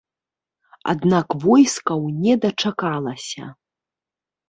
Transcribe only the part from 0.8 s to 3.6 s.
Аднак войскаў не дачакалася.